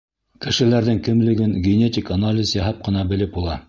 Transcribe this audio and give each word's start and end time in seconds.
Кешеләрҙең 0.45 1.03
кемлеген 1.09 1.55
генетик 1.69 2.13
анализ 2.19 2.59
яһап 2.61 2.85
ҡына 2.91 3.11
белеп 3.15 3.41
була. 3.41 3.59